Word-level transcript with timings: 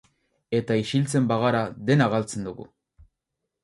Eta 0.59 0.77
isiltzen 0.85 1.29
bagara, 1.33 1.63
dena 1.93 2.11
galtzen 2.17 2.53
dugu. 2.53 2.71